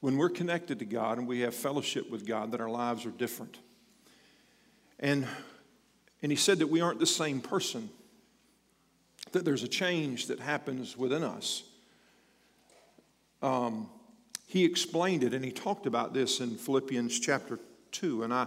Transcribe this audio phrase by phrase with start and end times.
[0.00, 3.10] when we're connected to God and we have fellowship with God, that our lives are
[3.10, 3.58] different.
[5.00, 5.26] And,
[6.22, 7.90] and he said that we aren't the same person,
[9.32, 11.64] that there's a change that happens within us.
[13.42, 13.88] Um,
[14.46, 17.60] he explained it and he talked about this in Philippians chapter
[17.92, 18.22] 2.
[18.22, 18.46] And I,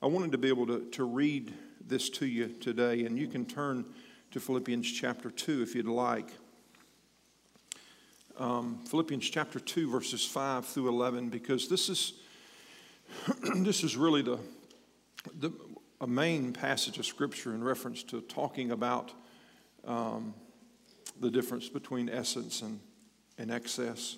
[0.00, 1.52] I wanted to be able to, to read
[1.86, 3.84] this to you today, and you can turn
[4.30, 6.30] to Philippians chapter 2 if you'd like.
[8.38, 12.14] Um, Philippians chapter 2, verses 5 through 11, because this is,
[13.56, 14.38] this is really the,
[15.38, 15.52] the,
[16.00, 19.12] a main passage of Scripture in reference to talking about
[19.86, 20.34] um,
[21.20, 22.80] the difference between essence and,
[23.38, 24.16] and excess.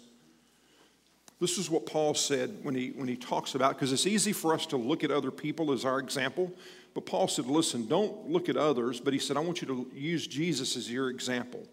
[1.41, 4.55] This is what Paul said when he, when he talks about, because it's easy for
[4.55, 6.53] us to look at other people as our example,
[6.95, 9.91] but Paul said, listen, don't look at others, but he said, I want you to
[9.93, 11.67] use Jesus as your example.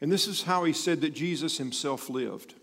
[0.00, 2.54] And this is how he said that Jesus himself lived.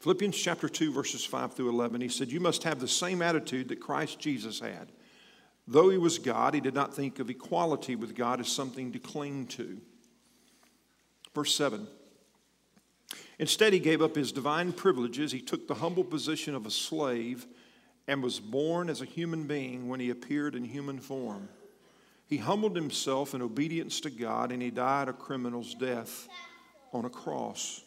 [0.00, 3.68] Philippians chapter 2, verses 5 through 11, he said, You must have the same attitude
[3.68, 4.90] that Christ Jesus had.
[5.66, 8.98] Though he was God, he did not think of equality with God as something to
[8.98, 9.80] cling to.
[11.34, 11.86] Verse 7
[13.38, 15.32] Instead, he gave up his divine privileges.
[15.32, 17.46] He took the humble position of a slave
[18.06, 21.48] and was born as a human being when he appeared in human form.
[22.26, 26.28] He humbled himself in obedience to God and he died a criminal's death
[26.92, 27.82] on a cross.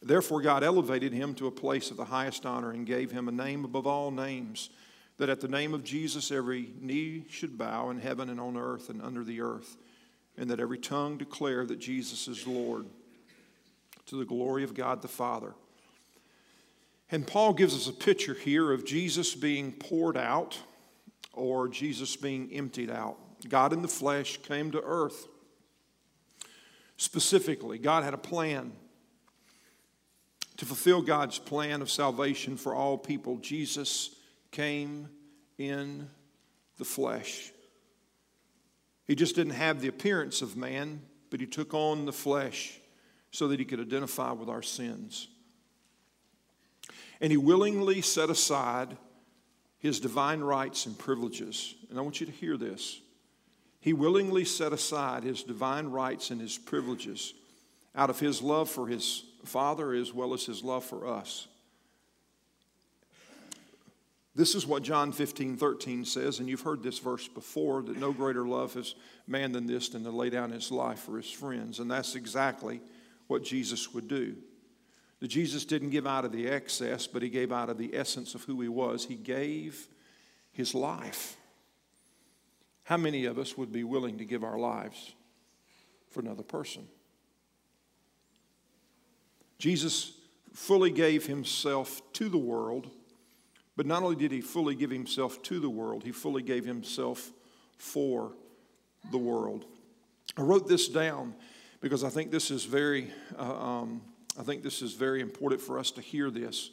[0.00, 3.32] Therefore, God elevated him to a place of the highest honor and gave him a
[3.32, 4.70] name above all names,
[5.16, 8.90] that at the name of Jesus every knee should bow in heaven and on earth
[8.90, 9.76] and under the earth,
[10.36, 12.86] and that every tongue declare that Jesus is Lord
[14.06, 15.54] to the glory of God the Father.
[17.10, 20.58] And Paul gives us a picture here of Jesus being poured out
[21.38, 23.16] or Jesus being emptied out.
[23.48, 25.28] God in the flesh came to earth.
[26.96, 28.72] Specifically, God had a plan
[30.56, 33.36] to fulfill God's plan of salvation for all people.
[33.38, 34.14] Jesus
[34.50, 35.08] came
[35.56, 36.08] in
[36.78, 37.52] the flesh.
[39.06, 42.78] He just didn't have the appearance of man, but he took on the flesh
[43.30, 45.28] so that he could identify with our sins.
[47.20, 48.96] And he willingly set aside
[49.78, 51.74] his divine rights and privileges.
[51.90, 53.00] And I want you to hear this.
[53.80, 57.32] He willingly set aside his divine rights and his privileges
[57.94, 61.46] out of his love for his Father as well as his love for us.
[64.34, 68.12] This is what John 15, 13 says, and you've heard this verse before that no
[68.12, 68.94] greater love has
[69.26, 71.80] man than this than to lay down his life for his friends.
[71.80, 72.80] And that's exactly
[73.26, 74.36] what Jesus would do.
[75.20, 78.34] That Jesus didn't give out of the excess, but he gave out of the essence
[78.34, 79.04] of who he was.
[79.04, 79.88] He gave
[80.52, 81.36] his life.
[82.84, 85.14] How many of us would be willing to give our lives
[86.10, 86.86] for another person?
[89.58, 90.12] Jesus
[90.54, 92.88] fully gave himself to the world,
[93.76, 97.30] but not only did he fully give himself to the world, he fully gave himself
[97.76, 98.32] for
[99.10, 99.64] the world.
[100.36, 101.34] I wrote this down
[101.80, 104.00] because I think this is very, uh, um,
[104.38, 106.70] I think this is very important for us to hear this.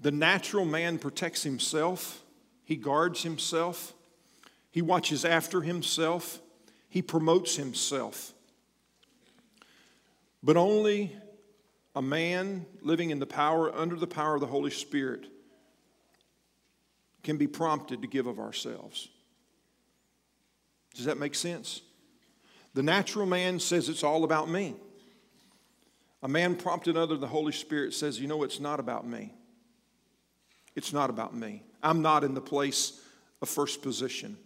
[0.00, 2.22] The natural man protects himself,
[2.64, 3.92] he guards himself,
[4.70, 6.40] he watches after himself,
[6.88, 8.32] he promotes himself.
[10.42, 11.14] But only
[11.94, 15.26] a man living in the power, under the power of the Holy Spirit,
[17.22, 19.08] can be prompted to give of ourselves.
[20.94, 21.82] Does that make sense?
[22.74, 24.74] The natural man says it's all about me.
[26.24, 29.34] A man prompted under the Holy Spirit says, You know, it's not about me.
[30.74, 31.62] It's not about me.
[31.82, 33.00] I'm not in the place
[33.42, 34.38] of first position.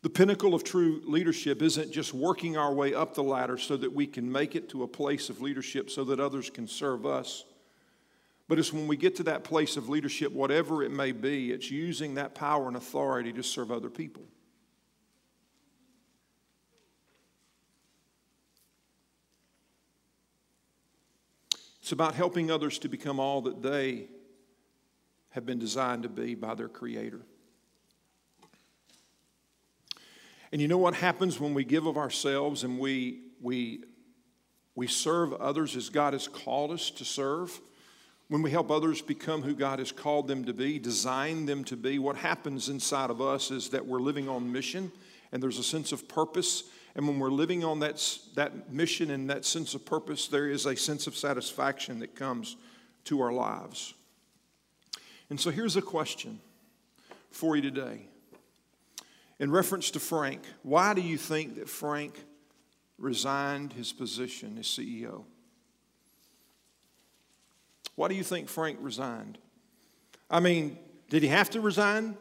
[0.00, 3.92] The pinnacle of true leadership isn't just working our way up the ladder so that
[3.92, 7.44] we can make it to a place of leadership so that others can serve us.
[8.48, 11.70] But it's when we get to that place of leadership, whatever it may be, it's
[11.70, 14.24] using that power and authority to serve other people.
[21.84, 24.06] It's about helping others to become all that they
[25.32, 27.20] have been designed to be by their Creator.
[30.50, 33.84] And you know what happens when we give of ourselves and we, we,
[34.74, 37.60] we serve others as God has called us to serve?
[38.28, 41.76] When we help others become who God has called them to be, design them to
[41.76, 44.90] be, what happens inside of us is that we're living on mission
[45.32, 46.64] and there's a sense of purpose
[46.96, 50.66] and when we're living on that, that mission and that sense of purpose, there is
[50.66, 52.56] a sense of satisfaction that comes
[53.04, 53.94] to our lives.
[55.28, 56.40] And so here's a question
[57.30, 58.06] for you today.
[59.40, 62.14] In reference to Frank, why do you think that Frank
[62.98, 65.24] resigned his position as CEO?
[67.96, 69.38] Why do you think Frank resigned?
[70.30, 70.78] I mean,
[71.10, 72.16] did he have to resign?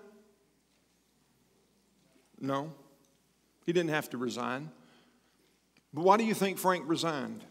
[2.39, 2.73] No,
[3.65, 4.69] he didn't have to resign.
[5.93, 7.43] But why do you think Frank resigned?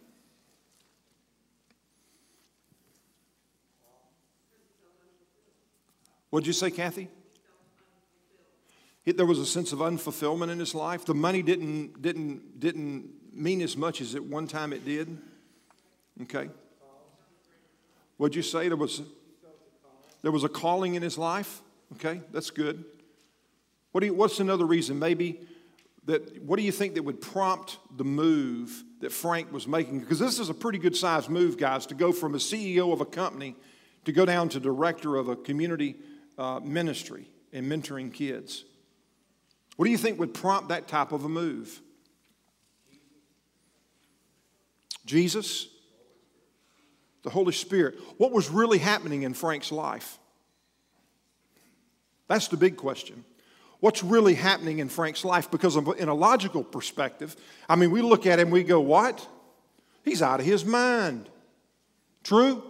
[6.30, 7.08] What'd you say, Kathy?
[9.04, 11.04] There was a sense of unfulfillment in his life.
[11.04, 15.18] The money didn't, didn't, didn't mean as much as at one time it did.
[16.22, 16.48] Okay.
[18.16, 18.68] What'd you say?
[18.68, 19.02] There was,
[20.22, 21.60] there was a calling in his life.
[21.96, 22.84] Okay, that's good.
[23.90, 24.98] What do you, what's another reason?
[24.98, 25.40] Maybe
[26.04, 30.00] that, what do you think that would prompt the move that Frank was making?
[30.00, 33.00] Because this is a pretty good sized move, guys, to go from a CEO of
[33.00, 33.54] a company
[34.04, 35.96] to go down to director of a community
[36.38, 38.64] uh, ministry and mentoring kids.
[39.76, 41.80] What do you think would prompt that type of a move?
[45.06, 45.68] Jesus?
[47.22, 47.98] The Holy Spirit.
[48.18, 50.18] What was really happening in Frank's life?
[52.26, 53.24] That's the big question.
[53.82, 55.50] What's really happening in Frank's life?
[55.50, 57.34] Because, in a logical perspective,
[57.68, 59.26] I mean, we look at him, we go, What?
[60.04, 61.28] He's out of his mind.
[62.22, 62.62] True?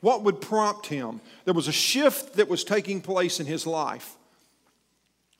[0.00, 1.20] What would prompt him?
[1.44, 4.14] There was a shift that was taking place in his life.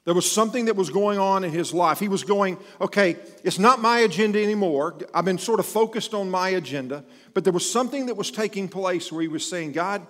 [0.05, 2.01] There was something that was going on in his life.
[2.01, 3.15] He was going, okay,
[3.45, 4.97] it's not my agenda anymore.
[5.15, 8.69] I've been sort of focused on my agenda, but there was something that was taking
[8.69, 10.05] place where he was saying, God,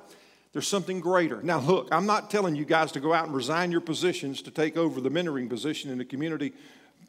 [0.52, 1.40] there's something greater.
[1.42, 4.50] Now, look, I'm not telling you guys to go out and resign your positions to
[4.50, 6.52] take over the mentoring position in the community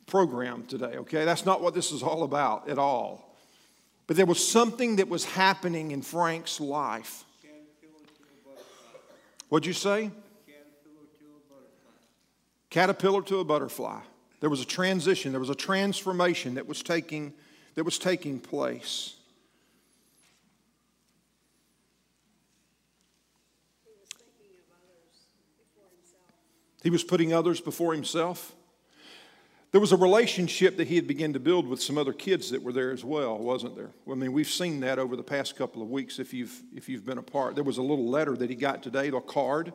[0.05, 1.25] program today, okay?
[1.25, 3.35] That's not what this is all about at all.
[4.07, 7.25] But there was something that was happening in Frank's life
[9.51, 10.09] What'd you say?
[12.69, 13.99] Caterpillar to a butterfly.
[14.39, 17.33] There was a transition, there was a transformation that was taking,
[17.75, 19.17] that was taking place.
[26.81, 28.53] He was putting others before himself.
[29.71, 32.61] There was a relationship that he had begun to build with some other kids that
[32.61, 33.91] were there as well, wasn't there?
[34.09, 37.05] I mean, we've seen that over the past couple of weeks if you've, if you've
[37.05, 37.55] been a part.
[37.55, 39.71] There was a little letter that he got today, a card,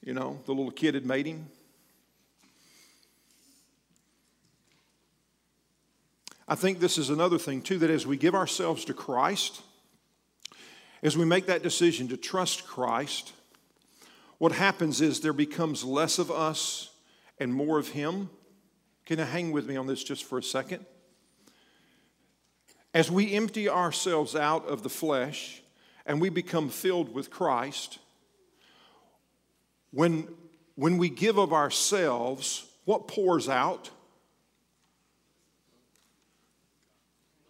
[0.00, 1.48] you know, the little kid had made him.
[6.46, 9.62] I think this is another thing, too, that as we give ourselves to Christ,
[11.02, 13.32] as we make that decision to trust Christ,
[14.38, 16.90] what happens is there becomes less of us
[17.38, 18.30] and more of Him.
[19.06, 20.84] Can you hang with me on this just for a second?
[22.92, 25.62] As we empty ourselves out of the flesh
[26.04, 27.98] and we become filled with Christ,
[29.90, 30.28] when,
[30.74, 33.90] when we give of ourselves, what pours out?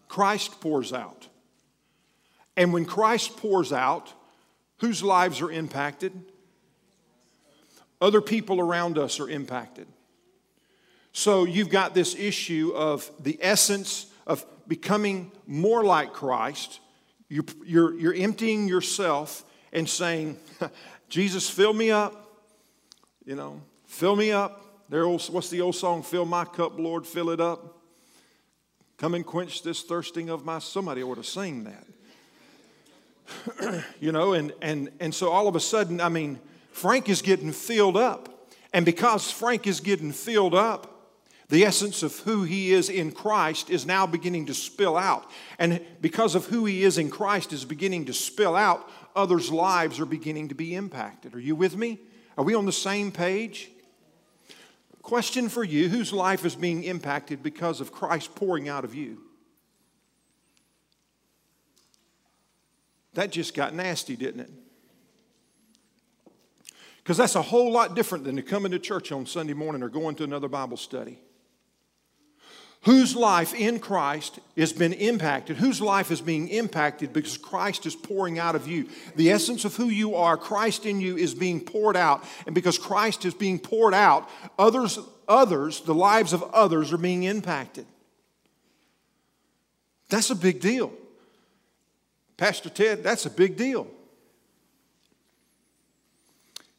[0.08, 1.28] Christ pours out.
[2.56, 4.12] And when Christ pours out,
[4.78, 6.12] whose lives are impacted?
[8.00, 9.86] Other people around us are impacted.
[11.12, 16.80] So you've got this issue of the essence of becoming more like Christ.
[17.28, 20.36] You're, you're, you're emptying yourself and saying,
[21.08, 22.22] Jesus, fill me up.
[23.24, 24.62] You know, fill me up.
[24.88, 26.02] There, what's the old song?
[26.02, 27.78] Fill my cup, Lord, fill it up.
[28.98, 30.58] Come and quench this thirsting of my.
[30.58, 31.86] Somebody ought to sing that.
[34.00, 36.38] you know, and, and, and so all of a sudden, I mean,
[36.76, 38.50] Frank is getting filled up.
[38.70, 41.14] And because Frank is getting filled up,
[41.48, 45.30] the essence of who he is in Christ is now beginning to spill out.
[45.58, 49.98] And because of who he is in Christ is beginning to spill out, others' lives
[49.98, 51.34] are beginning to be impacted.
[51.34, 51.98] Are you with me?
[52.36, 53.70] Are we on the same page?
[55.00, 59.22] Question for you whose life is being impacted because of Christ pouring out of you?
[63.14, 64.50] That just got nasty, didn't it?
[67.06, 70.16] Because that's a whole lot different than coming to church on Sunday morning or going
[70.16, 71.20] to another Bible study
[72.82, 77.94] whose life in Christ has been impacted, whose life is being impacted because Christ is
[77.94, 78.88] pouring out of you.
[79.14, 82.24] The essence of who you are, Christ in you, is being poured out.
[82.44, 84.98] And because Christ is being poured out, others,
[85.28, 87.86] others, the lives of others are being impacted.
[90.08, 90.92] That's a big deal.
[92.36, 93.86] Pastor Ted, that's a big deal.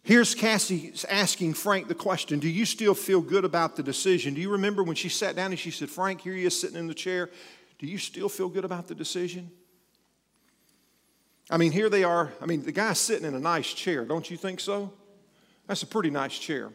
[0.08, 4.36] Here's Cassie asking Frank the question Do you still feel good about the decision?
[4.36, 6.78] Do you remember when she sat down and she said, Frank, here he is sitting
[6.78, 7.30] in the chair.
[7.78, 9.52] Do you still feel good about the decision?
[11.50, 12.32] I mean, here they are.
[12.42, 14.94] I mean, the guy's sitting in a nice chair, don't you think so?
[15.68, 16.72] That's a pretty nice chair.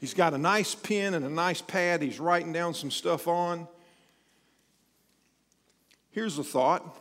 [0.00, 2.00] He's got a nice pen and a nice pad.
[2.00, 3.68] He's writing down some stuff on.
[6.12, 6.96] Here's a thought.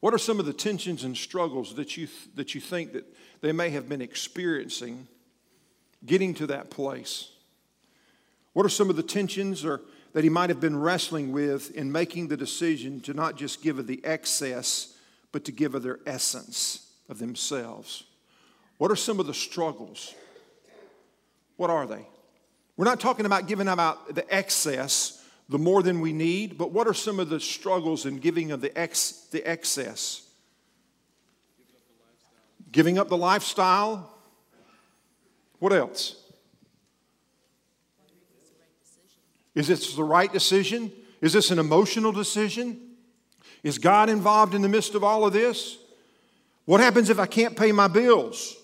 [0.00, 3.04] What are some of the tensions and struggles that you, that you think that
[3.42, 5.06] they may have been experiencing
[6.04, 7.30] getting to that place?
[8.54, 11.92] What are some of the tensions or that he might have been wrestling with in
[11.92, 14.94] making the decision to not just give of the excess,
[15.32, 18.04] but to give of their essence of themselves?
[18.78, 20.14] What are some of the struggles?
[21.56, 22.06] What are they?
[22.76, 25.19] We're not talking about giving about the excess,
[25.50, 28.60] the more than we need, but what are some of the struggles in giving of
[28.60, 30.22] the, ex, the excess?
[32.70, 34.16] Giving up the lifestyle.
[35.58, 36.22] What else?
[39.56, 40.92] Is this the right decision?
[41.20, 42.80] Is this an emotional decision?
[43.64, 45.78] Is God involved in the midst of all of this?
[46.64, 48.56] What happens if I can't pay my bills?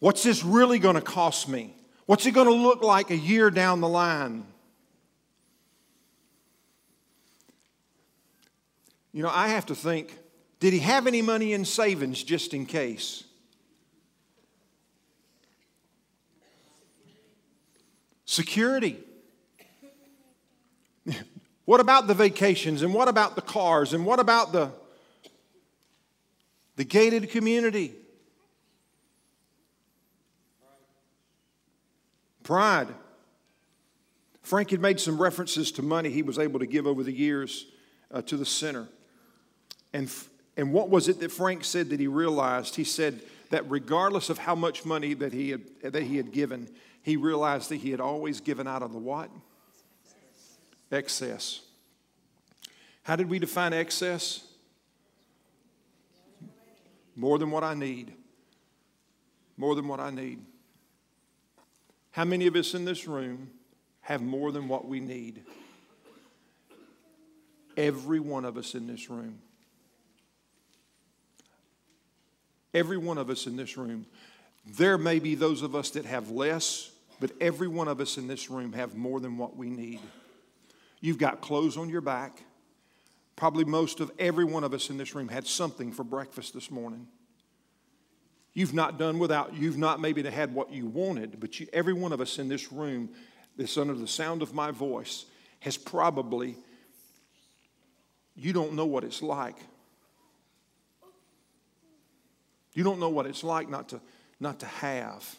[0.00, 1.76] What's this really going to cost me?
[2.06, 4.44] What's it going to look like a year down the line?
[9.12, 10.16] You know, I have to think
[10.58, 13.24] did he have any money in savings just in case?
[18.24, 18.98] Security.
[21.66, 24.72] What about the vacations and what about the cars and what about the,
[26.74, 27.94] the gated community?
[32.42, 32.88] Pride.
[34.42, 37.66] Frank had made some references to money he was able to give over the years
[38.10, 38.88] uh, to the center.
[39.92, 40.10] And,
[40.56, 42.76] and what was it that Frank said that he realized?
[42.76, 43.20] He said
[43.50, 46.68] that regardless of how much money that he had, that he had given,
[47.02, 49.30] he realized that he had always given out of the what?
[50.90, 51.60] Excess.
[53.02, 54.46] How did we define excess?
[57.16, 58.12] More than what I need.
[59.56, 60.40] More than what I need.
[62.12, 63.50] How many of us in this room
[64.00, 65.44] have more than what we need?
[67.76, 69.38] Every one of us in this room.
[72.74, 74.06] Every one of us in this room.
[74.66, 76.90] There may be those of us that have less,
[77.20, 80.00] but every one of us in this room have more than what we need.
[81.00, 82.42] You've got clothes on your back.
[83.36, 86.70] Probably most of every one of us in this room had something for breakfast this
[86.70, 87.08] morning.
[88.52, 92.12] You've not done without, you've not maybe had what you wanted, but you, every one
[92.12, 93.10] of us in this room
[93.56, 95.24] that's under the sound of my voice
[95.60, 96.56] has probably,
[98.34, 99.56] you don't know what it's like.
[102.72, 104.00] You don't know what it's like not to,
[104.38, 105.36] not to have.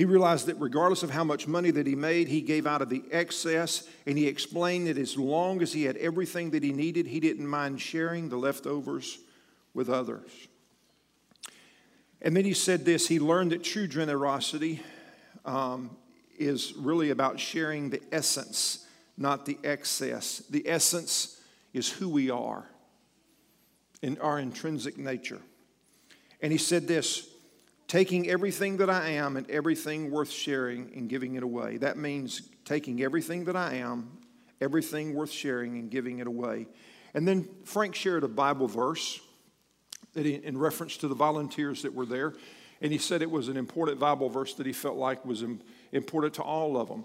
[0.00, 2.88] He realized that regardless of how much money that he made, he gave out of
[2.88, 7.06] the excess, and he explained that as long as he had everything that he needed,
[7.06, 9.18] he didn't mind sharing the leftovers
[9.74, 10.30] with others.
[12.22, 14.80] And then he said this he learned that true generosity
[15.44, 15.94] um,
[16.38, 18.86] is really about sharing the essence,
[19.18, 20.38] not the excess.
[20.48, 21.42] The essence
[21.74, 22.64] is who we are
[24.00, 25.42] in our intrinsic nature.
[26.40, 27.29] And he said this
[27.90, 31.76] taking everything that I am and everything worth sharing and giving it away.
[31.78, 34.16] That means taking everything that I am,
[34.60, 36.68] everything worth sharing, and giving it away.
[37.14, 39.18] And then Frank shared a Bible verse
[40.14, 42.34] in reference to the volunteers that were there.
[42.80, 45.44] And he said it was an important Bible verse that he felt like was
[45.90, 47.04] important to all of them.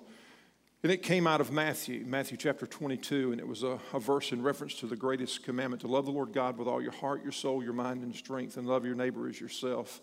[0.83, 4.31] And it came out of Matthew, Matthew chapter 22, and it was a, a, verse
[4.31, 7.23] in reference to the greatest commandment to love the Lord God with all your heart,
[7.23, 9.99] your soul, your mind, and strength, and love your neighbor as yourself.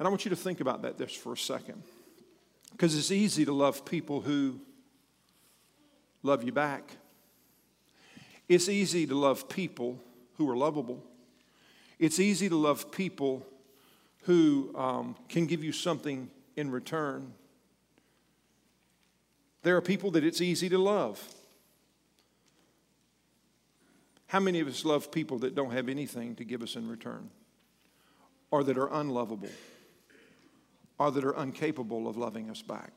[0.00, 1.82] And I want you to think about that just for a second.
[2.72, 4.58] Because it's easy to love people who
[6.22, 6.96] love you back.
[8.48, 10.00] It's easy to love people
[10.38, 11.04] who are lovable.
[11.98, 13.46] It's easy to love people
[14.22, 17.34] who um, can give you something in return.
[19.64, 21.22] There are people that it's easy to love.
[24.28, 27.28] How many of us love people that don't have anything to give us in return
[28.50, 29.50] or that are unlovable?
[31.00, 32.92] Or that are incapable of loving us back?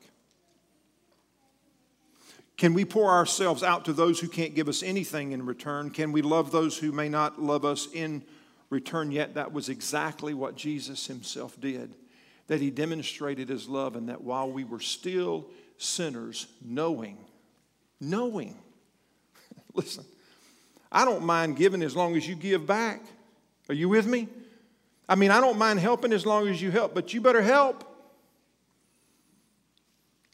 [2.58, 5.88] Can we pour ourselves out to those who can't give us anything in return?
[5.88, 8.22] Can we love those who may not love us in
[8.68, 9.34] return yet?
[9.34, 11.96] That was exactly what Jesus himself did.
[12.48, 15.46] That he demonstrated his love, and that while we were still
[15.78, 17.16] sinners, knowing,
[18.02, 18.54] knowing,
[19.74, 20.04] listen,
[20.92, 23.00] I don't mind giving as long as you give back.
[23.70, 24.28] Are you with me?
[25.08, 27.92] I mean, I don't mind helping as long as you help, but you better help.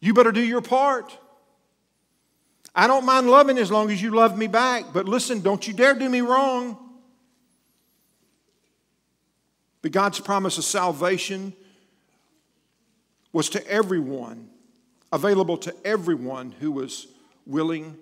[0.01, 1.17] You better do your part.
[2.75, 5.75] I don't mind loving as long as you love me back, but listen, don't you
[5.75, 6.79] dare do me wrong.
[9.83, 11.53] But God's promise of salvation
[13.33, 14.51] was to everyone,
[15.13, 17.07] available to everyone who was
[17.47, 17.97] willing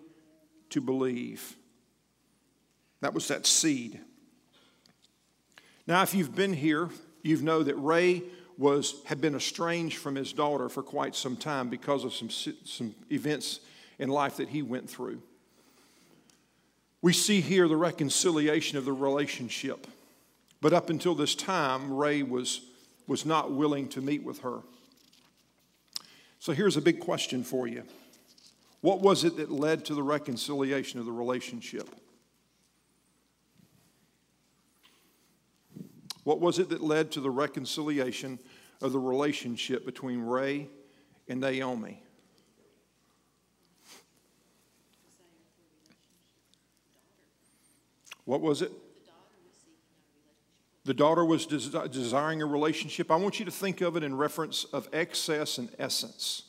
[0.70, 1.56] to believe.
[3.00, 4.00] That was that seed.
[5.86, 6.90] Now, if you've been here,
[7.22, 8.22] you know that Ray
[8.58, 12.94] was, had been estranged from his daughter for quite some time because of some, some
[13.10, 13.60] events
[13.98, 15.22] in life that he went through.
[17.00, 19.86] We see here the reconciliation of the relationship.
[20.60, 22.62] But up until this time, Ray was,
[23.06, 24.58] was not willing to meet with her.
[26.40, 27.84] So here's a big question for you
[28.80, 31.88] What was it that led to the reconciliation of the relationship?
[36.28, 38.38] What was it that led to the reconciliation
[38.82, 40.68] of the relationship between Ray
[41.26, 42.02] and Naomi?
[48.26, 48.70] What was it?
[50.84, 53.10] The daughter was desiring a relationship.
[53.10, 56.42] I want you to think of it in reference of excess and essence.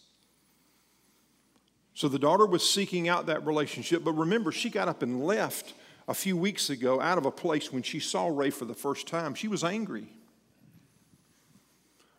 [1.94, 5.74] So the daughter was seeking out that relationship, but remember, she got up and left
[6.10, 9.08] a few weeks ago out of a place when she saw Ray for the first
[9.08, 9.36] time.
[9.36, 10.08] She was angry.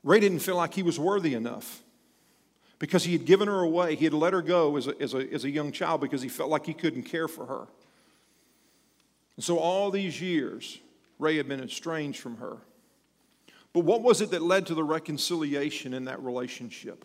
[0.04, 1.82] Ray didn't feel like he was worthy enough
[2.78, 3.96] because he had given her away.
[3.96, 6.28] He had let her go as a, as a, as a young child because he
[6.28, 7.66] felt like he couldn't care for her.
[9.34, 10.78] And so, all these years,
[11.18, 12.58] Ray had been estranged from her.
[13.72, 17.04] But what was it that led to the reconciliation in that relationship?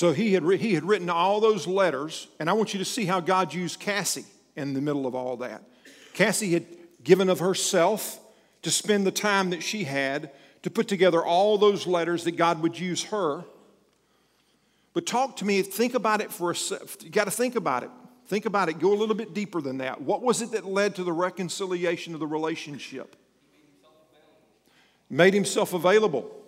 [0.00, 3.04] So he had, he had written all those letters, and I want you to see
[3.04, 4.24] how God used Cassie
[4.56, 5.62] in the middle of all that.
[6.14, 6.64] Cassie had
[7.04, 8.18] given of herself
[8.62, 10.30] to spend the time that she had
[10.62, 13.44] to put together all those letters that God would use her.
[14.94, 16.88] But talk to me, think about it for a second.
[17.02, 17.90] You got to think about it.
[18.26, 18.78] Think about it.
[18.78, 20.00] Go a little bit deeper than that.
[20.00, 23.16] What was it that led to the reconciliation of the relationship?
[25.10, 26.39] Made himself available.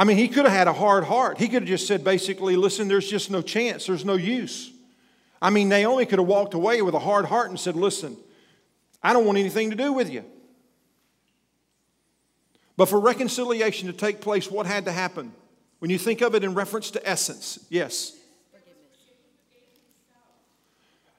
[0.00, 1.36] I mean, he could have had a hard heart.
[1.36, 4.72] He could have just said, basically, listen, there's just no chance, there's no use.
[5.42, 8.16] I mean, Naomi could have walked away with a hard heart and said, listen,
[9.02, 10.24] I don't want anything to do with you.
[12.78, 15.34] But for reconciliation to take place, what had to happen?
[15.80, 18.16] When you think of it in reference to essence, yes.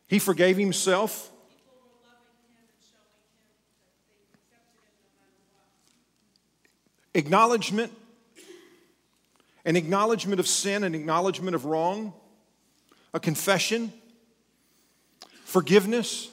[0.08, 1.30] He forgave himself.
[7.14, 7.92] Acknowledgement
[9.66, 12.14] an acknowledgement of sin, an acknowledgement of wrong,
[13.14, 13.92] a confession,
[15.44, 16.30] forgiveness.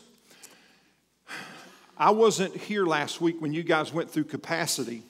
[1.97, 5.03] I wasn't here last week when you guys went through capacity.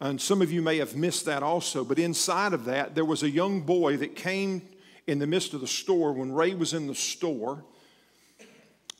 [0.00, 1.84] And some of you may have missed that also.
[1.84, 4.62] But inside of that, there was a young boy that came
[5.06, 7.64] in the midst of the store when Ray was in the store.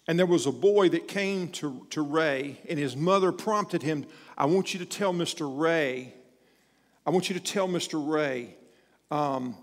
[0.07, 4.07] And there was a boy that came to, to Ray, and his mother prompted him,
[4.37, 5.49] I want you to tell Mr.
[5.51, 6.15] Ray
[7.07, 8.03] I want you to tell Mr.
[8.03, 8.57] Ray
[9.11, 9.55] um,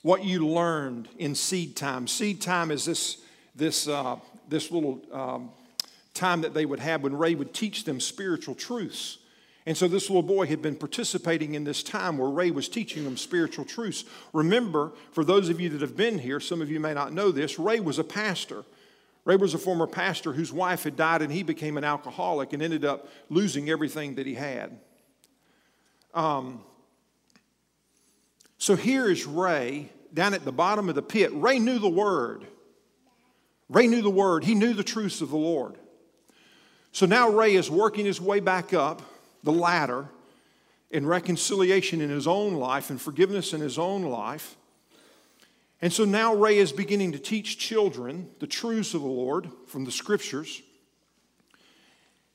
[0.00, 2.06] what you learned in seed time.
[2.06, 3.18] Seed time is this,
[3.54, 4.16] this, uh,
[4.48, 5.50] this little um,
[6.14, 9.18] time that they would have when Ray would teach them spiritual truths.
[9.66, 13.04] And so this little boy had been participating in this time where Ray was teaching
[13.04, 14.06] them spiritual truths.
[14.32, 17.30] Remember, for those of you that have been here, some of you may not know
[17.30, 18.64] this, Ray was a pastor.
[19.26, 22.62] Ray was a former pastor whose wife had died and he became an alcoholic and
[22.62, 24.78] ended up losing everything that he had.
[26.14, 26.62] Um,
[28.60, 31.30] so here is Ray down at the bottom of the pit.
[31.32, 32.46] Ray knew the word.
[33.70, 34.44] Ray knew the word.
[34.44, 35.76] He knew the truths of the Lord.
[36.92, 39.00] So now Ray is working his way back up
[39.42, 40.10] the ladder
[40.90, 44.56] in reconciliation in his own life and forgiveness in his own life.
[45.80, 49.86] And so now Ray is beginning to teach children the truths of the Lord from
[49.86, 50.60] the scriptures.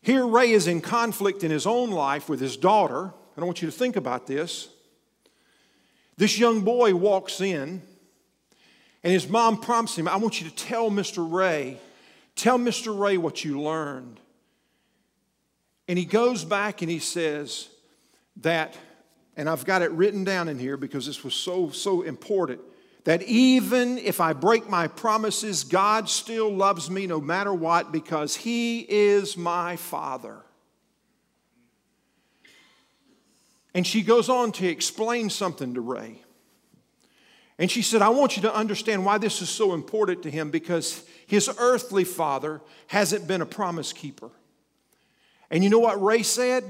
[0.01, 3.13] Here, Ray is in conflict in his own life with his daughter.
[3.35, 4.69] And I want you to think about this.
[6.17, 7.81] This young boy walks in,
[9.03, 11.29] and his mom prompts him, I want you to tell Mr.
[11.29, 11.77] Ray,
[12.35, 12.97] tell Mr.
[12.97, 14.19] Ray what you learned.
[15.87, 17.69] And he goes back and he says
[18.37, 18.77] that,
[19.37, 22.61] and I've got it written down in here because this was so, so important,
[23.03, 28.35] that even if I break my promises, God still loves me no matter what because
[28.35, 30.44] he is my father.
[33.75, 36.21] And she goes on to explain something to Ray.
[37.59, 40.49] And she said, I want you to understand why this is so important to him
[40.49, 44.29] because his earthly father hasn't been a promise keeper.
[45.51, 46.63] And you know what Ray said?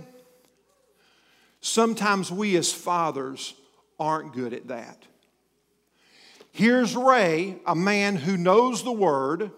[1.62, 3.54] Sometimes we as fathers
[4.00, 5.06] aren't good at that.
[6.52, 9.52] Here's Ray, a man who knows the word,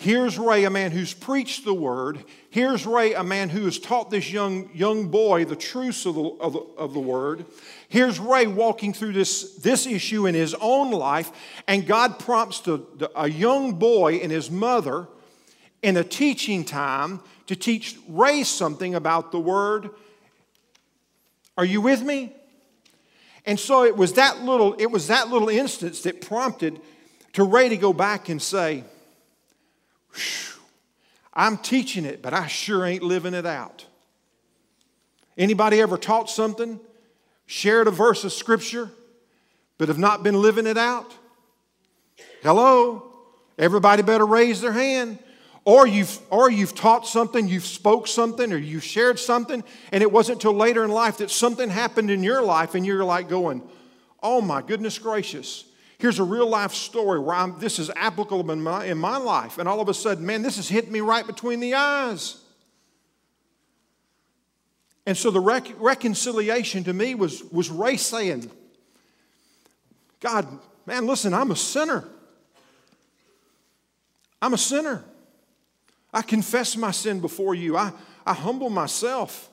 [0.00, 2.22] Here's Ray, a man who's preached the word.
[2.50, 6.22] Here's Ray, a man who has taught this young, young boy the truths of the,
[6.22, 7.44] of the, of the word.
[7.88, 11.32] Here's Ray walking through this, this issue in his own life,
[11.66, 15.08] and God prompts the, the, a young boy and his mother
[15.82, 19.90] in a teaching time to teach Ray something about the word.
[21.56, 22.32] Are you with me?
[23.44, 26.80] And so it was that little, it was that little instance that prompted
[27.32, 28.84] to Ray to go back and say,
[31.34, 33.86] I'm teaching it, but I sure ain't living it out.
[35.36, 36.80] Anybody ever taught something,
[37.46, 38.90] shared a verse of scripture,
[39.78, 41.14] but have not been living it out?
[42.42, 43.12] Hello?
[43.56, 45.18] Everybody better raise their hand.
[45.64, 50.10] Or you've, or you've taught something, you've spoke something, or you've shared something, and it
[50.10, 53.62] wasn't until later in life that something happened in your life and you're like going,
[54.22, 55.64] oh my goodness gracious.
[55.98, 59.58] Here's a real life story where I'm, this is applicable in my, in my life.
[59.58, 62.36] And all of a sudden, man, this has hit me right between the eyes.
[65.06, 68.48] And so the rec- reconciliation to me was, was Ray saying,
[70.20, 70.46] God,
[70.86, 72.04] man, listen, I'm a sinner.
[74.40, 75.02] I'm a sinner.
[76.12, 77.76] I confess my sin before you.
[77.76, 77.92] I,
[78.24, 79.50] I humble myself.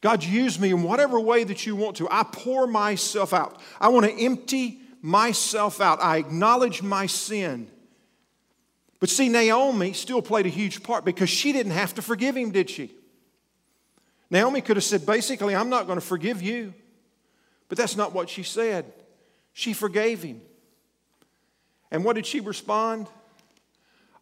[0.00, 2.08] God, use me in whatever way that you want to.
[2.10, 3.60] I pour myself out.
[3.80, 6.00] I want to empty myself out.
[6.00, 7.68] I acknowledge my sin.
[9.00, 12.50] But see, Naomi still played a huge part because she didn't have to forgive him,
[12.50, 12.92] did she?
[14.30, 16.74] Naomi could have said, basically, I'm not going to forgive you.
[17.68, 18.92] But that's not what she said.
[19.52, 20.40] She forgave him.
[21.90, 23.08] And what did she respond?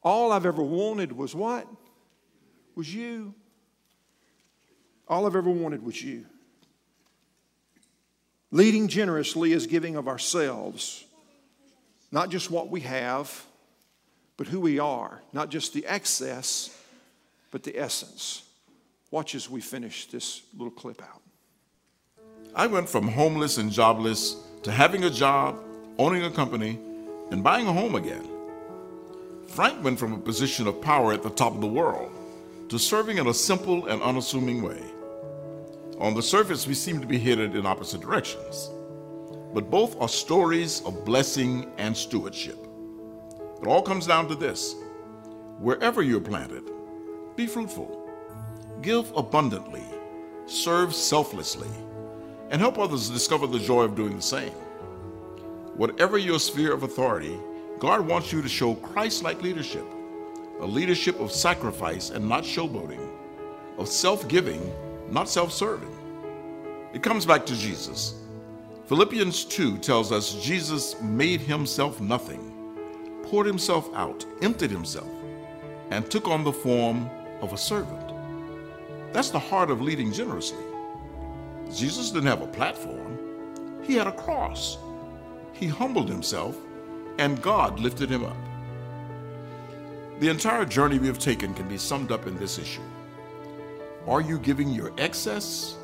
[0.02, 1.66] All I've ever wanted was what?
[2.74, 3.34] Was you.
[5.08, 6.24] All I've ever wanted was you.
[8.50, 11.04] Leading generously is giving of ourselves,
[12.10, 13.44] not just what we have,
[14.36, 16.76] but who we are, not just the excess,
[17.50, 18.42] but the essence.
[19.10, 21.22] Watch as we finish this little clip out.
[22.54, 25.58] I went from homeless and jobless to having a job,
[25.98, 26.78] owning a company,
[27.30, 28.26] and buying a home again.
[29.48, 32.12] Frank went from a position of power at the top of the world
[32.68, 34.82] to serving in a simple and unassuming way.
[35.98, 38.70] On the surface, we seem to be headed in opposite directions,
[39.54, 42.58] but both are stories of blessing and stewardship.
[43.62, 44.74] It all comes down to this
[45.58, 46.64] wherever you're planted,
[47.34, 48.10] be fruitful,
[48.82, 49.84] give abundantly,
[50.44, 51.70] serve selflessly,
[52.50, 54.52] and help others discover the joy of doing the same.
[55.76, 57.38] Whatever your sphere of authority,
[57.78, 59.86] God wants you to show Christ like leadership,
[60.60, 63.08] a leadership of sacrifice and not showboating,
[63.78, 64.60] of self giving
[65.10, 65.94] not self serving.
[66.92, 68.14] It comes back to Jesus.
[68.86, 72.52] Philippians 2 tells us Jesus made himself nothing,
[73.24, 75.10] poured himself out, emptied himself,
[75.90, 78.12] and took on the form of a servant.
[79.12, 80.64] That's the heart of leading generously.
[81.74, 83.18] Jesus didn't have a platform,
[83.82, 84.78] he had a cross.
[85.52, 86.56] He humbled himself,
[87.18, 88.36] and God lifted him up.
[90.20, 92.82] The entire journey we have taken can be summed up in this issue
[94.08, 95.76] are you giving your excess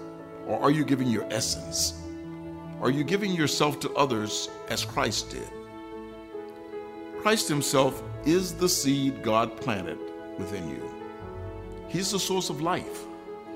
[0.46, 1.94] or are you giving your essence?
[2.80, 5.48] Are you giving yourself to others as Christ did?
[7.20, 9.98] Christ Himself is the seed God planted
[10.38, 10.88] within you.
[11.88, 13.06] He's the source of life,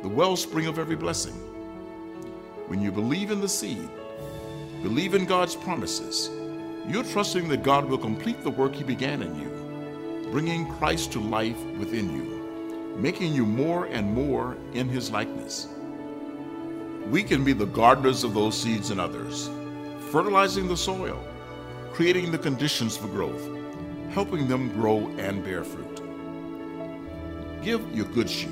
[0.02, 1.34] the wellspring of every blessing.
[2.66, 3.88] When you believe in the seed,
[4.82, 6.28] believe in God's promises,
[6.88, 11.20] you're trusting that God will complete the work He began in you, bringing Christ to
[11.20, 12.35] life within you
[12.96, 15.68] making you more and more in his likeness.
[17.10, 19.50] We can be the gardeners of those seeds in others,
[20.10, 21.22] fertilizing the soil,
[21.92, 23.48] creating the conditions for growth,
[24.10, 26.00] helping them grow and bear fruit.
[27.62, 28.50] Give your good sheep.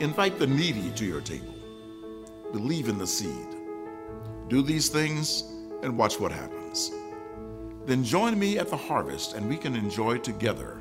[0.00, 1.54] Invite the needy to your table.
[2.52, 3.48] Believe in the seed.
[4.48, 5.44] Do these things
[5.82, 6.90] and watch what happens.
[7.86, 10.80] Then join me at the harvest and we can enjoy together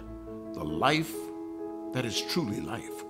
[0.53, 1.13] the life
[1.93, 3.03] that is truly life.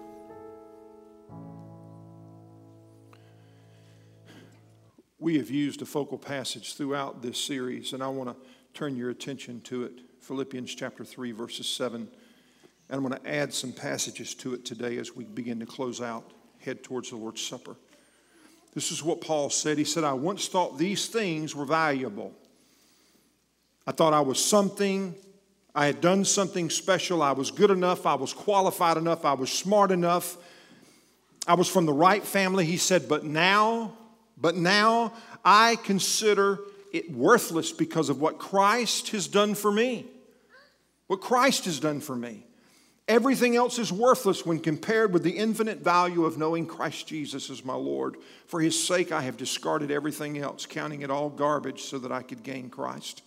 [5.20, 8.36] We have used a focal passage throughout this series, and I want to
[8.74, 12.02] turn your attention to it Philippians chapter 3, verses 7.
[12.02, 12.10] And
[12.90, 16.32] I'm going to add some passages to it today as we begin to close out,
[16.60, 17.76] head towards the Lord's Supper.
[18.74, 19.78] This is what Paul said.
[19.78, 22.34] He said, I once thought these things were valuable.
[23.88, 25.16] I thought I was something
[25.76, 27.22] I had done something special.
[27.22, 28.06] I was good enough.
[28.06, 29.24] I was qualified enough.
[29.26, 30.38] I was smart enough.
[31.48, 32.66] I was from the right family.
[32.66, 33.94] He said, But now,
[34.38, 35.14] but now
[35.46, 36.60] I consider
[36.92, 40.06] it worthless because of what Christ has done for me.
[41.08, 42.46] what Christ has done for me.
[43.08, 47.66] Everything else is worthless when compared with the infinite value of knowing Christ Jesus as
[47.66, 48.18] my Lord.
[48.46, 52.22] For his sake, I have discarded everything else, counting it all garbage so that I
[52.22, 53.24] could gain Christ.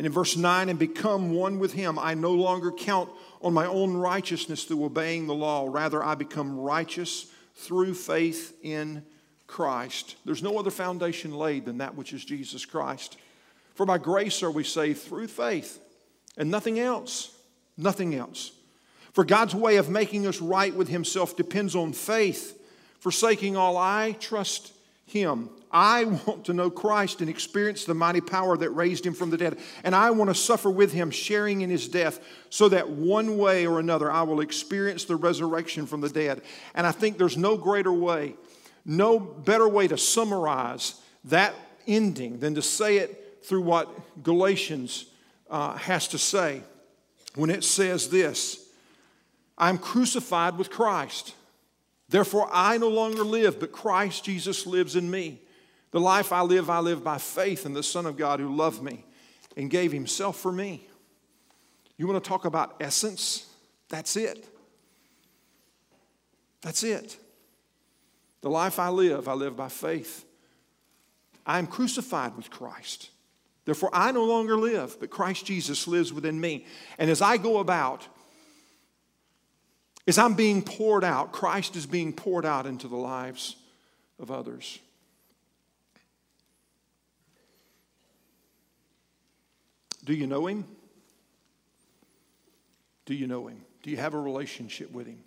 [0.00, 3.10] And in verse 9, and become one with him, I no longer count
[3.42, 5.68] on my own righteousness through obeying the law.
[5.68, 9.04] Rather, I become righteous through faith in
[9.46, 10.16] Christ.
[10.24, 13.18] There's no other foundation laid than that which is Jesus Christ.
[13.74, 15.78] For by grace are we saved through faith,
[16.38, 17.36] and nothing else.
[17.76, 18.52] Nothing else.
[19.12, 22.58] For God's way of making us right with Himself depends on faith.
[23.00, 24.72] Forsaking all, I trust
[25.04, 25.50] Him.
[25.70, 29.36] I want to know Christ and experience the mighty power that raised Him from the
[29.36, 29.58] dead.
[29.84, 33.66] And I want to suffer with Him, sharing in His death, so that one way
[33.66, 36.42] or another I will experience the resurrection from the dead.
[36.74, 38.34] And I think there's no greater way,
[38.84, 41.54] no better way to summarize that
[41.86, 45.06] ending than to say it through what Galatians
[45.50, 46.62] uh, has to say
[47.34, 48.66] when it says this
[49.56, 51.34] I'm crucified with Christ.
[52.08, 55.40] Therefore, I no longer live, but Christ Jesus lives in me.
[55.92, 58.82] The life I live, I live by faith in the Son of God who loved
[58.82, 59.04] me
[59.56, 60.86] and gave himself for me.
[61.96, 63.46] You want to talk about essence?
[63.88, 64.46] That's it.
[66.62, 67.18] That's it.
[68.42, 70.24] The life I live, I live by faith.
[71.44, 73.10] I am crucified with Christ.
[73.64, 76.66] Therefore, I no longer live, but Christ Jesus lives within me.
[76.98, 78.06] And as I go about,
[80.06, 83.56] as I'm being poured out, Christ is being poured out into the lives
[84.18, 84.78] of others.
[90.04, 90.64] Do you know Him?
[93.06, 93.60] Do you know Him?
[93.82, 95.22] Do you have a relationship with Him?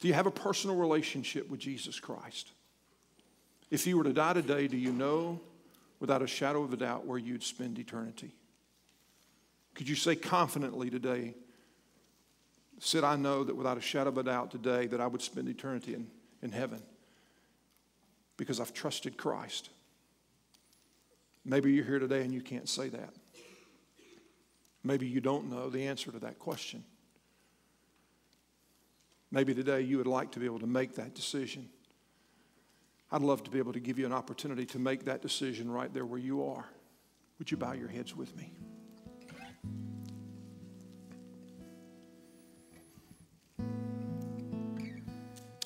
[0.00, 2.52] Do you have a personal relationship with Jesus Christ?
[3.70, 5.40] If you were to die today, do you know
[6.00, 8.32] without a shadow of a doubt where you'd spend eternity?
[9.74, 11.34] Could you say confidently today,
[12.80, 15.48] Sid, I know that without a shadow of a doubt today that I would spend
[15.48, 16.06] eternity in,
[16.42, 16.80] in heaven
[18.36, 19.68] because I've trusted Christ.
[21.44, 23.14] Maybe you're here today and you can't say that.
[24.84, 26.84] Maybe you don't know the answer to that question.
[29.30, 31.68] Maybe today you would like to be able to make that decision.
[33.10, 35.92] I'd love to be able to give you an opportunity to make that decision right
[35.92, 36.66] there where you are.
[37.38, 38.52] Would you bow your heads with me?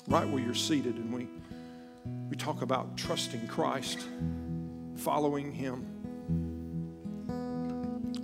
[0.07, 1.27] Right where you're seated, and we,
[2.29, 4.05] we talk about trusting Christ,
[4.95, 5.85] following Him.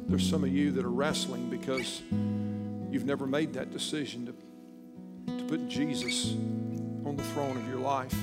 [0.07, 2.01] There's some of you that are wrestling because
[2.91, 4.25] you've never made that decision
[5.27, 6.33] to, to put Jesus
[7.05, 8.15] on the throne of your life.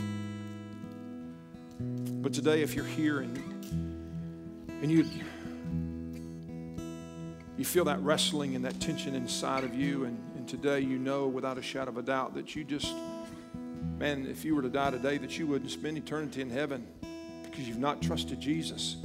[1.78, 3.36] But today, if you're here and,
[4.82, 5.06] and you,
[7.56, 11.28] you feel that wrestling and that tension inside of you, and, and today you know
[11.28, 12.92] without a shadow of a doubt that you just,
[13.96, 16.84] man, if you were to die today, that you wouldn't spend eternity in heaven
[17.56, 18.96] because you've not trusted Jesus.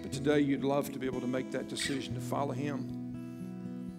[0.00, 3.98] But today you'd love to be able to make that decision to follow Him.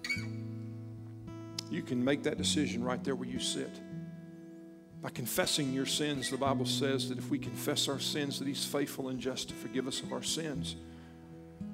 [1.69, 3.81] You can make that decision right there where you sit.
[5.01, 8.63] By confessing your sins, the Bible says that if we confess our sins, that He's
[8.63, 10.77] faithful and just to forgive us of our sins.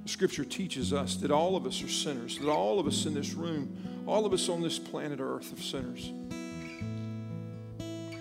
[0.03, 3.13] The scripture teaches us that all of us are sinners, that all of us in
[3.13, 6.11] this room, all of us on this planet earth are sinners.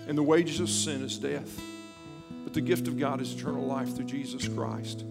[0.07, 1.59] And the wages of sin is death,
[2.53, 5.03] but the gift of God is eternal life through Jesus Christ.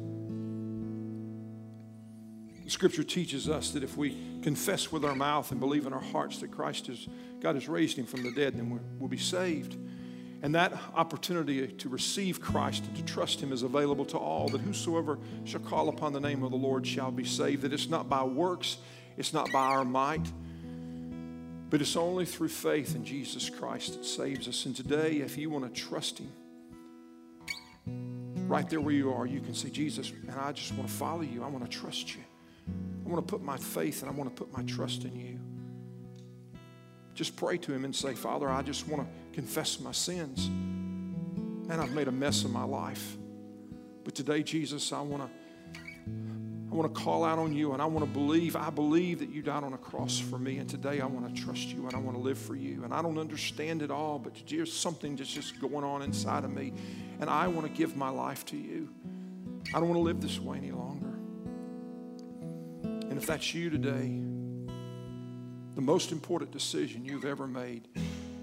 [2.65, 6.01] The scripture teaches us that if we confess with our mouth and believe in our
[6.01, 7.09] hearts that Christ is,
[7.41, 9.77] God has raised him from the dead, then we'll be saved.
[10.43, 14.61] And that opportunity to receive Christ and to trust Him is available to all, that
[14.61, 17.63] whosoever shall call upon the name of the Lord shall be saved.
[17.63, 18.79] That it's not by works,
[19.17, 20.33] it's not by our might,
[21.71, 24.67] but it's only through faith in Jesus Christ that saves us.
[24.67, 26.33] And today, if you want to trust Him,
[27.87, 31.23] right there where you are, you can say, Jesus, and I just want to follow
[31.23, 31.43] you.
[31.43, 32.23] I want to trust you.
[33.05, 35.39] I want to put my faith and I want to put my trust in you.
[37.15, 40.49] Just pray to Him and say, Father, I just want to confess my sins.
[41.69, 43.17] Man, I've made a mess of my life.
[44.05, 45.42] But today, Jesus, I want to.
[46.73, 48.57] I want to call out on you and I want to believe.
[48.57, 50.57] I believe that you died on a cross for me.
[50.57, 52.83] And today I want to trust you and I want to live for you.
[52.83, 56.51] And I don't understand it all, but there's something that's just going on inside of
[56.51, 56.73] me.
[57.21, 58.89] And I want to give my life to you.
[59.69, 61.13] I don't want to live this way any longer.
[62.83, 64.19] And if that's you today,
[65.75, 67.87] the most important decision you've ever made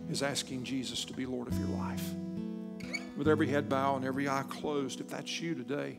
[0.07, 2.03] is asking Jesus to be Lord of your life.
[3.17, 5.97] With every head bowed and every eye closed, if that's you today,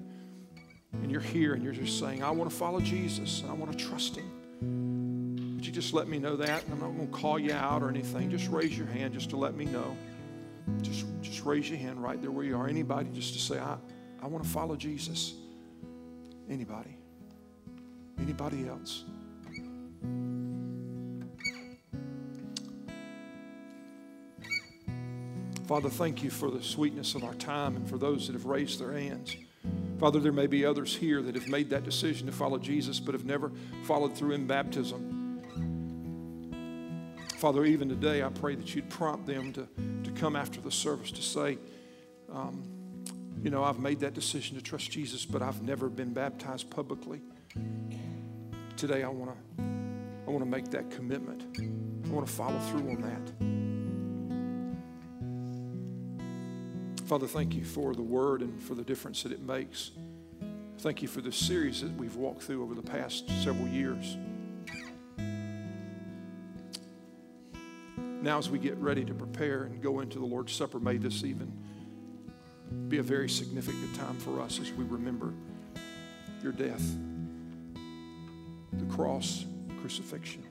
[0.93, 3.77] and you're here and you're just saying, I want to follow Jesus and I want
[3.77, 5.57] to trust him.
[5.57, 6.65] Would you just let me know that?
[6.71, 8.31] I'm not going to call you out or anything.
[8.31, 9.97] Just raise your hand just to let me know.
[10.83, 12.69] Just, just raise your hand right there where you are.
[12.69, 13.77] Anybody just to say, I,
[14.23, 15.35] I want to follow Jesus.
[16.49, 16.97] Anybody?
[18.19, 19.05] Anybody else?
[25.67, 28.81] Father, thank you for the sweetness of our time and for those that have raised
[28.81, 29.37] their hands.
[30.01, 33.13] Father, there may be others here that have made that decision to follow Jesus but
[33.13, 33.53] have never
[33.85, 35.43] followed through in baptism.
[37.37, 39.69] Father, even today, I pray that you'd prompt them to,
[40.05, 41.59] to come after the service to say,
[42.33, 42.63] um,
[43.43, 47.21] you know, I've made that decision to trust Jesus, but I've never been baptized publicly.
[48.77, 49.65] Today, I want to
[50.27, 51.59] I want to make that commitment.
[51.59, 53.50] I want to follow through on that.
[57.11, 59.91] Father, thank you for the word and for the difference that it makes.
[60.79, 64.17] Thank you for this series that we've walked through over the past several years.
[67.97, 71.25] Now, as we get ready to prepare and go into the Lord's Supper, may this
[71.25, 71.53] even
[72.87, 75.35] be a very significant time for us as we remember
[76.45, 76.95] your death,
[78.73, 79.47] the cross,
[79.81, 80.45] crucifixion.